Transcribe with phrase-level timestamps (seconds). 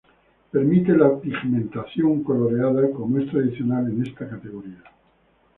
[0.51, 4.81] Permite la pigmentación coloreada, como es tradicional en esta categoría.